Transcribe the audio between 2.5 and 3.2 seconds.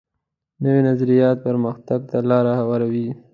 هواروي